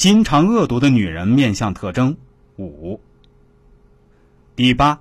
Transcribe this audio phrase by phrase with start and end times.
[0.00, 2.16] 心肠恶毒的女人面相特征
[2.56, 2.98] 五。
[4.56, 4.98] 第八，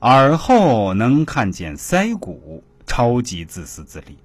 [0.00, 4.18] 耳后能看见腮骨，超级自私自利。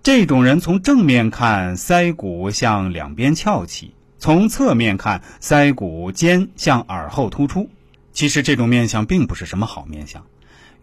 [0.00, 7.68] 这种人从正面看，腮骨向两边翘起；从侧面看，腮骨尖向耳后突出。
[8.12, 10.24] 其实这种面相并不是什么好面相。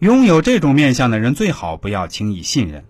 [0.00, 2.84] 拥有这种面相的人，最好不要轻易信任。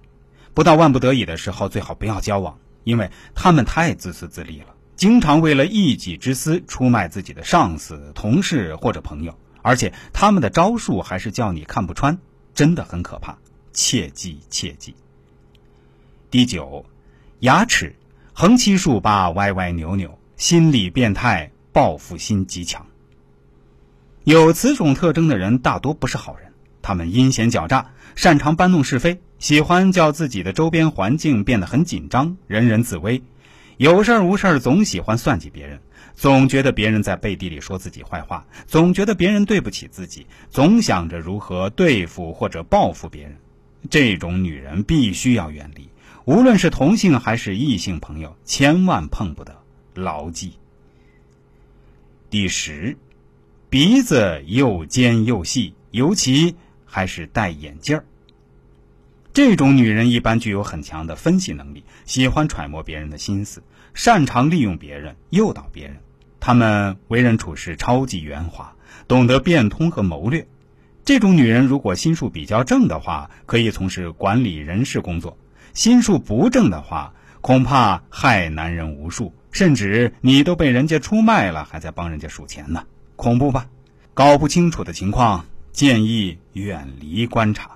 [0.53, 12.19] 不到万不得已的时候，最好不要交往，因为他们太自私自利了，经常为了一己之私出卖自己的上司、同事或者朋友，而且他们的招数还是叫你看不穿，
[12.55, 13.37] 真的很可怕，
[13.75, 14.95] 切记切记。
[16.31, 16.87] 第九，
[17.41, 17.95] 牙齿
[18.33, 22.87] 横七竖八、歪歪扭扭，心理变态，报复心极强。
[24.25, 33.23] 有此种特征的人大多不是好人，他们阴险狡诈，擅长搬弄是非，喜欢叫自己的周边环境变得很紧张，人人自危，
[33.77, 35.79] 有事儿无事儿总喜欢算计别人，
[36.15, 43.37] 总觉得别人在背地里说自己坏话，总觉得别人对不起自己，总想着如何对付或者报复别人。
[43.91, 45.89] 这种女人必须要远离。
[46.25, 49.55] 无论是同性还是异性朋友，千万碰不得，
[49.95, 50.55] 牢记。
[52.31, 52.97] 第十，
[53.69, 58.05] 鼻子又尖又细，尤其还是戴眼镜儿。
[59.37, 63.63] 这种女人一般具有很强的分析能力，喜欢揣摩别人的心思，
[63.93, 65.99] 擅长利用别人，诱导别人。
[66.41, 68.75] 她们为人处事超级圆滑，
[69.07, 70.49] 懂得变通和谋略。
[71.05, 75.37] 这种女人如果心术比较正的话，可以从事管理人事工作。
[75.75, 77.13] 心术不正的话，
[77.43, 82.85] 恐怕害男人无数，甚至你都被人家出卖了，还在帮人家数钱呢，
[83.17, 83.69] 恐怖吧？
[84.15, 87.73] 搞不清楚的情况，建议远离观察。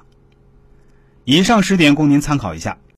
[1.25, 2.79] 以上十点供您参考一下。